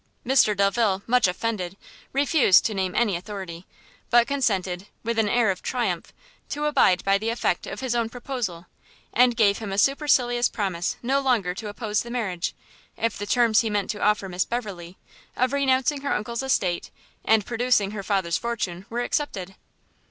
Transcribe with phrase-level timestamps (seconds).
[0.25, 1.77] Mr Delvile, much offended,
[2.11, 3.67] refused to name any authority,
[4.09, 6.11] but consented, with an air of triumph,
[6.49, 8.65] to abide by the effect of his own proposal,
[9.13, 12.55] and gave him a supercilious promise no longer to oppose the marriage,
[12.97, 14.97] if the terms he meant to offer to Miss Beverley,
[15.35, 16.89] of renouncing her uncle's estate,
[17.23, 19.53] and producing her father's fortune, were accepted.